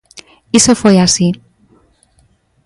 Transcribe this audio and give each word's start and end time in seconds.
Iso 0.59 0.73
foi 0.81 0.95
así. 1.07 1.27